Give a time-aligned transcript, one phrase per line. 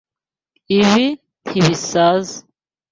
[0.79, 1.05] Ibi
[1.47, 2.35] ntibisaza.